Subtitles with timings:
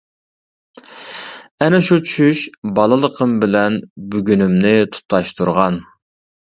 [1.65, 2.41] ئەنە شۇ چۈش
[2.81, 3.81] بالىلىقىم بىلەن
[4.17, 5.83] بۈگۈنۈمنى تۇتاشتۇرغان.